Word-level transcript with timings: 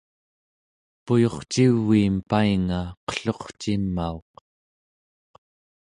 puyurciviim 1.05 2.15
painga 2.29 2.81
qellurcimauq 3.07 4.29